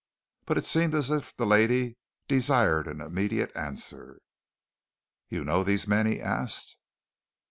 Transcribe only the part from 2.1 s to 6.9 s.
desired an immediate answer. "You know these men?" he asked.